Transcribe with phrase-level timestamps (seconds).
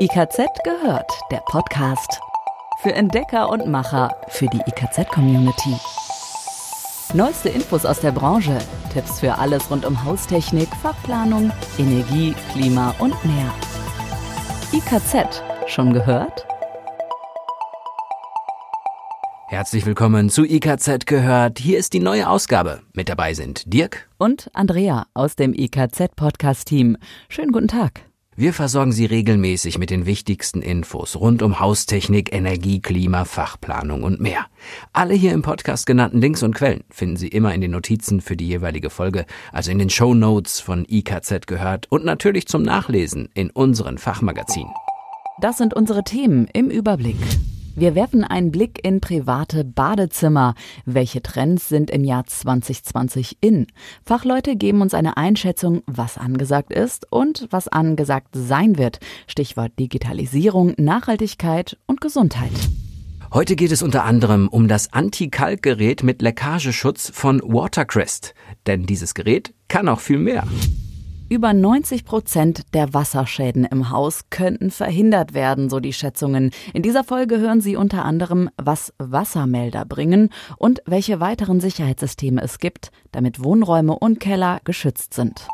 [0.00, 2.20] IKZ gehört, der Podcast.
[2.82, 5.74] Für Entdecker und Macher, für die IKZ-Community.
[7.14, 8.56] Neueste Infos aus der Branche,
[8.92, 13.52] Tipps für alles rund um Haustechnik, Fachplanung, Energie, Klima und mehr.
[14.72, 16.46] IKZ, schon gehört?
[19.48, 21.58] Herzlich willkommen zu IKZ gehört.
[21.58, 22.82] Hier ist die neue Ausgabe.
[22.92, 26.98] Mit dabei sind Dirk und Andrea aus dem IKZ Podcast Team.
[27.28, 28.07] Schönen guten Tag.
[28.40, 34.20] Wir versorgen Sie regelmäßig mit den wichtigsten Infos rund um Haustechnik, Energie, Klima, Fachplanung und
[34.20, 34.46] mehr.
[34.92, 38.36] Alle hier im Podcast genannten Links und Quellen finden Sie immer in den Notizen für
[38.36, 43.28] die jeweilige Folge, also in den Show Notes von IKZ gehört und natürlich zum Nachlesen
[43.34, 44.72] in unseren Fachmagazinen.
[45.40, 47.16] Das sind unsere Themen im Überblick.
[47.78, 50.56] Wir werfen einen Blick in private Badezimmer.
[50.84, 53.68] Welche Trends sind im Jahr 2020 in?
[54.04, 58.98] Fachleute geben uns eine Einschätzung, was angesagt ist und was angesagt sein wird.
[59.28, 62.50] Stichwort Digitalisierung, Nachhaltigkeit und Gesundheit.
[63.32, 68.34] Heute geht es unter anderem um das Anti-Kalk-Gerät mit Leckageschutz von Watercrest.
[68.66, 70.42] Denn dieses Gerät kann auch viel mehr.
[71.30, 76.52] Über 90 Prozent der Wasserschäden im Haus könnten verhindert werden, so die Schätzungen.
[76.72, 82.58] In dieser Folge hören Sie unter anderem, was Wassermelder bringen und welche weiteren Sicherheitssysteme es
[82.58, 85.46] gibt, damit Wohnräume und Keller geschützt sind.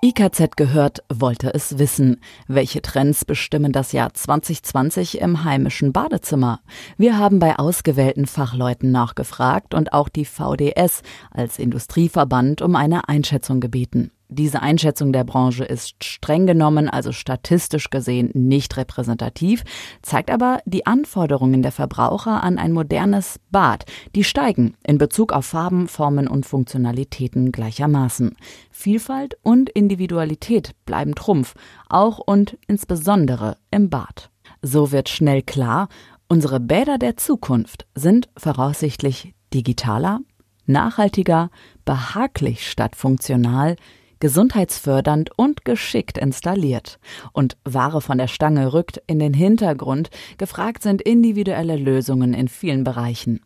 [0.00, 2.20] IKZ gehört, wollte es wissen.
[2.46, 6.60] Welche Trends bestimmen das Jahr 2020 im heimischen Badezimmer?
[6.96, 13.58] Wir haben bei ausgewählten Fachleuten nachgefragt und auch die VDS als Industrieverband um eine Einschätzung
[13.58, 14.12] gebeten.
[14.30, 19.64] Diese Einschätzung der Branche ist streng genommen, also statistisch gesehen, nicht repräsentativ,
[20.02, 23.86] zeigt aber die Anforderungen der Verbraucher an ein modernes Bad.
[24.14, 28.36] Die steigen in Bezug auf Farben, Formen und Funktionalitäten gleichermaßen.
[28.70, 31.54] Vielfalt und Individualität bleiben Trumpf,
[31.88, 34.28] auch und insbesondere im Bad.
[34.60, 35.88] So wird schnell klar,
[36.28, 40.20] unsere Bäder der Zukunft sind voraussichtlich digitaler,
[40.66, 41.48] nachhaltiger,
[41.86, 43.76] behaglich statt funktional,
[44.20, 46.98] gesundheitsfördernd und geschickt installiert.
[47.32, 52.84] Und Ware von der Stange rückt in den Hintergrund, gefragt sind individuelle Lösungen in vielen
[52.84, 53.40] Bereichen.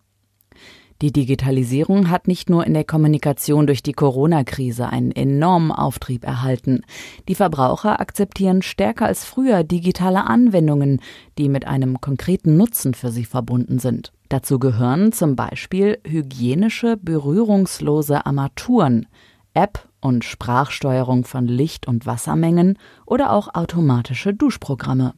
[1.03, 6.83] Die Digitalisierung hat nicht nur in der Kommunikation durch die Corona-Krise einen enormen Auftrieb erhalten.
[7.29, 11.01] Die Verbraucher akzeptieren stärker als früher digitale Anwendungen,
[11.39, 14.13] die mit einem konkreten Nutzen für sie verbunden sind.
[14.29, 19.07] Dazu gehören zum Beispiel hygienische, berührungslose Armaturen,
[19.55, 25.15] App und Sprachsteuerung von Licht- und Wassermengen oder auch automatische Duschprogramme.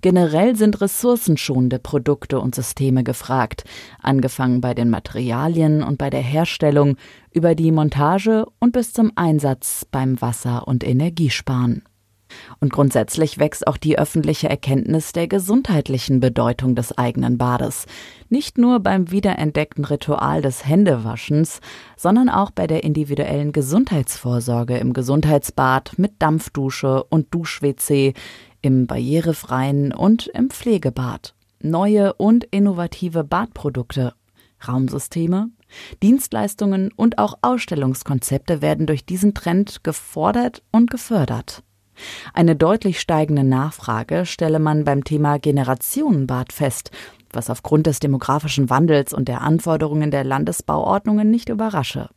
[0.00, 3.64] Generell sind ressourcenschonende Produkte und Systeme gefragt,
[4.00, 6.96] angefangen bei den Materialien und bei der Herstellung
[7.32, 11.82] über die Montage und bis zum Einsatz beim Wasser- und Energiesparen.
[12.60, 17.86] Und grundsätzlich wächst auch die öffentliche Erkenntnis der gesundheitlichen Bedeutung des eigenen Bades.
[18.28, 21.60] Nicht nur beim wiederentdeckten Ritual des Händewaschens,
[21.96, 28.14] sondern auch bei der individuellen Gesundheitsvorsorge im Gesundheitsbad mit Dampfdusche und Dusch-WC,
[28.62, 31.34] im barrierefreien und im Pflegebad.
[31.60, 34.14] Neue und innovative Badprodukte,
[34.66, 35.50] Raumsysteme,
[36.02, 41.62] Dienstleistungen und auch Ausstellungskonzepte werden durch diesen Trend gefordert und gefördert.
[42.32, 46.90] Eine deutlich steigende Nachfrage stelle man beim Thema Generationenbad fest,
[47.32, 52.08] was aufgrund des demografischen Wandels und der Anforderungen der Landesbauordnungen nicht überrasche.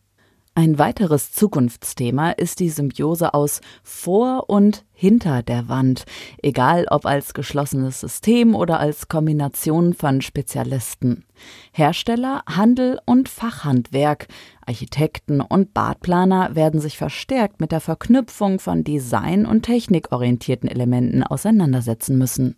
[0.57, 6.05] Ein weiteres Zukunftsthema ist die Symbiose aus vor und hinter der Wand,
[6.41, 11.25] egal ob als geschlossenes System oder als Kombination von Spezialisten.
[11.73, 14.29] Hersteller, Handel und Fachhandwerk,
[14.65, 22.17] Architekten und Badplaner werden sich verstärkt mit der Verknüpfung von design- und technikorientierten Elementen auseinandersetzen
[22.17, 22.55] müssen.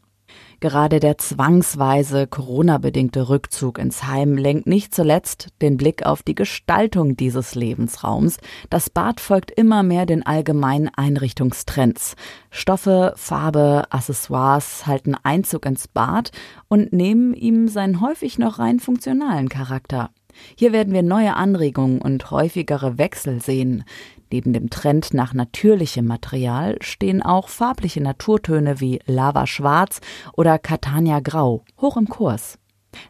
[0.62, 7.16] Gerade der zwangsweise Corona-bedingte Rückzug ins Heim lenkt nicht zuletzt den Blick auf die Gestaltung
[7.16, 8.40] dieses Lebensraums.
[8.70, 12.16] Das Bad folgt immer mehr den allgemeinen Einrichtungstrends.
[12.52, 16.32] Stoffe, Farbe, Accessoires halten Einzug ins Bad
[16.67, 20.09] und nehmen ihm seinen häufig noch rein funktionalen Charakter.
[20.56, 23.84] Hier werden wir neue Anregungen und häufigere Wechsel sehen.
[24.31, 30.02] Neben dem Trend nach natürlichem Material stehen auch farbliche Naturtöne wie Lava Schwarz
[30.34, 32.59] oder Catania Grau hoch im Kurs.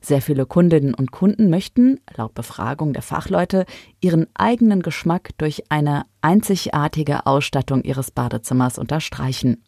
[0.01, 3.65] Sehr viele Kundinnen und Kunden möchten, laut Befragung der Fachleute,
[4.01, 9.63] ihren eigenen Geschmack durch eine einzigartige Ausstattung ihres Badezimmers unterstreichen.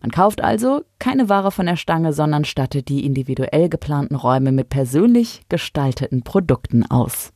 [0.00, 4.68] Man kauft also keine Ware von der Stange, sondern stattet die individuell geplanten Räume mit
[4.68, 7.32] persönlich gestalteten Produkten aus.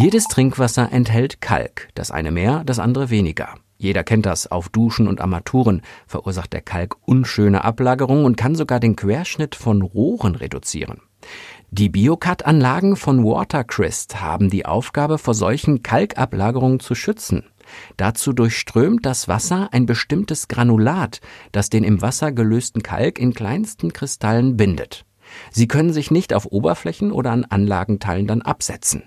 [0.00, 3.56] Jedes Trinkwasser enthält Kalk, das eine mehr, das andere weniger.
[3.78, 4.46] Jeder kennt das.
[4.46, 9.82] Auf Duschen und Armaturen verursacht der Kalk unschöne Ablagerungen und kann sogar den Querschnitt von
[9.82, 11.00] Rohren reduzieren.
[11.72, 17.42] Die Biocut-Anlagen von Watercrest haben die Aufgabe, vor solchen Kalkablagerungen zu schützen.
[17.96, 23.92] Dazu durchströmt das Wasser ein bestimmtes Granulat, das den im Wasser gelösten Kalk in kleinsten
[23.92, 25.06] Kristallen bindet.
[25.50, 29.02] Sie können sich nicht auf Oberflächen oder an Anlagenteilen dann absetzen.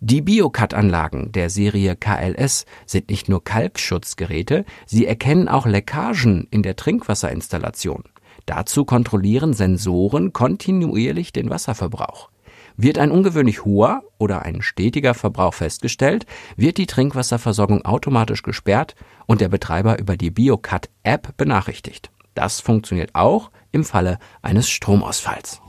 [0.00, 6.76] Die Biocut-Anlagen der Serie KLS sind nicht nur Kalkschutzgeräte, sie erkennen auch Leckagen in der
[6.76, 8.04] Trinkwasserinstallation.
[8.46, 12.30] Dazu kontrollieren Sensoren kontinuierlich den Wasserverbrauch.
[12.76, 16.26] Wird ein ungewöhnlich hoher oder ein stetiger Verbrauch festgestellt,
[16.56, 18.96] wird die Trinkwasserversorgung automatisch gesperrt
[19.26, 22.10] und der Betreiber über die BioCut-App benachrichtigt.
[22.34, 25.60] Das funktioniert auch im Falle eines Stromausfalls.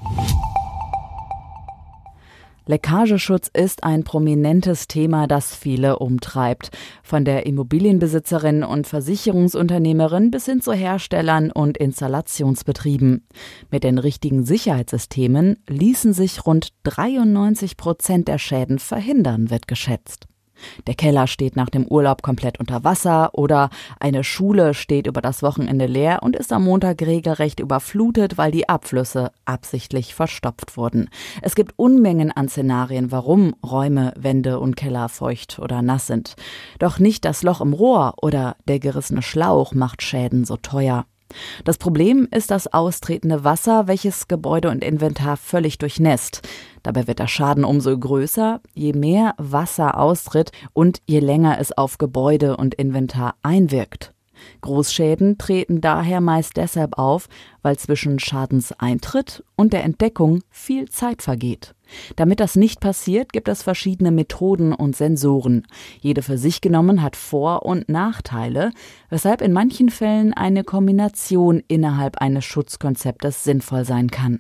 [2.68, 6.72] Leckageschutz ist ein prominentes Thema, das viele umtreibt.
[7.04, 13.28] Von der Immobilienbesitzerin und Versicherungsunternehmerin bis hin zu Herstellern und Installationsbetrieben.
[13.70, 20.28] Mit den richtigen Sicherheitssystemen ließen sich rund 93 Prozent der Schäden verhindern, wird geschätzt.
[20.88, 23.70] Der Keller steht nach dem Urlaub komplett unter Wasser oder
[24.00, 28.70] eine Schule steht über das Wochenende leer und ist am Montag regelrecht überflutet, weil die
[28.70, 31.10] Abflüsse absichtlich verstopft wurden.
[31.42, 36.36] Es gibt Unmengen an Szenarien, warum Räume, Wände und Keller feucht oder nass sind.
[36.80, 41.06] Doch nicht das Loch im Rohr oder der gerissene Schlauch macht Schäden so teuer.
[41.64, 46.42] Das Problem ist das austretende Wasser, welches Gebäude und Inventar völlig durchnässt.
[46.84, 51.98] Dabei wird der Schaden umso größer, je mehr Wasser austritt und je länger es auf
[51.98, 54.15] Gebäude und Inventar einwirkt.
[54.62, 57.28] Großschäden treten daher meist deshalb auf,
[57.62, 61.76] weil zwischen Schadenseintritt und der Entdeckung viel Zeit vergeht.
[62.16, 65.68] Damit das nicht passiert, gibt es verschiedene Methoden und Sensoren.
[66.02, 68.72] Jede für sich genommen hat Vor- und Nachteile,
[69.10, 74.40] weshalb in manchen Fällen eine Kombination innerhalb eines Schutzkonzeptes sinnvoll sein kann.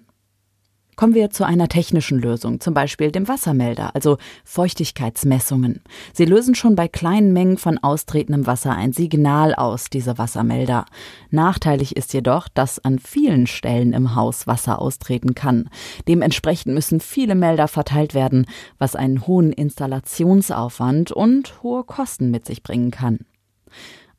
[0.96, 5.82] Kommen wir zu einer technischen Lösung, zum Beispiel dem Wassermelder, also Feuchtigkeitsmessungen.
[6.14, 10.86] Sie lösen schon bei kleinen Mengen von austretendem Wasser ein Signal aus, diese Wassermelder.
[11.32, 15.70] Nachteilig ist jedoch, dass an vielen Stellen im Haus Wasser austreten kann.
[16.08, 18.46] Dementsprechend müssen viele Melder verteilt werden,
[18.78, 23.20] was einen hohen Installationsaufwand und hohe Kosten mit sich bringen kann.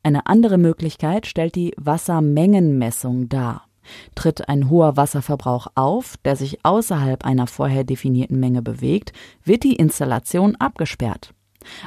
[0.03, 3.66] Eine andere Möglichkeit stellt die Wassermengenmessung dar.
[4.15, 9.13] Tritt ein hoher Wasserverbrauch auf, der sich außerhalb einer vorher definierten Menge bewegt,
[9.43, 11.33] wird die Installation abgesperrt.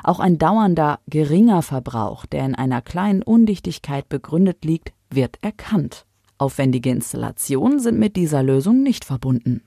[0.03, 6.07] Auch ein dauernder geringer Verbrauch, der in einer kleinen Undichtigkeit begründet liegt, wird erkannt.
[6.39, 9.63] Aufwendige Installationen sind mit dieser Lösung nicht verbunden.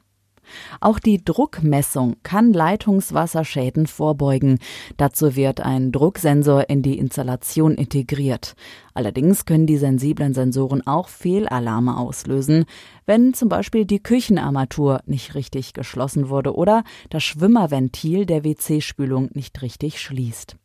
[0.79, 4.59] Auch die Druckmessung kann Leitungswasserschäden vorbeugen.
[4.97, 8.55] Dazu wird ein Drucksensor in die Installation integriert.
[8.93, 12.65] Allerdings können die sensiblen Sensoren auch Fehlalarme auslösen,
[13.05, 19.61] wenn zum Beispiel die Küchenarmatur nicht richtig geschlossen wurde oder das Schwimmerventil der WC-Spülung nicht
[19.61, 20.57] richtig schließt.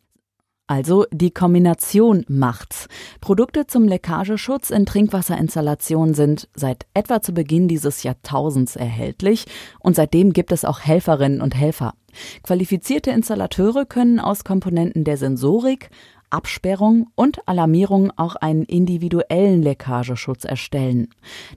[0.69, 2.89] Also die Kombination macht's.
[3.23, 9.47] Produkte zum Leckageschutz in Trinkwasserinstallationen sind seit etwa zu Beginn dieses Jahrtausends erhältlich
[9.81, 11.95] und seitdem gibt es auch Helferinnen und Helfer.
[12.43, 15.89] Qualifizierte Installateure können aus Komponenten der Sensorik,
[16.29, 21.09] Absperrung und Alarmierung auch einen individuellen Leckageschutz erstellen.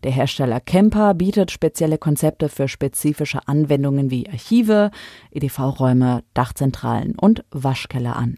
[0.03, 4.91] Der Hersteller Kemper bietet spezielle Konzepte für spezifische Anwendungen wie Archive,
[5.31, 8.37] EDV-Räume, Dachzentralen und Waschkeller an.